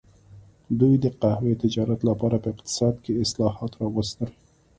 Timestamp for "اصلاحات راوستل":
3.23-4.29